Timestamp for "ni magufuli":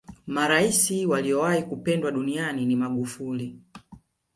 2.65-3.59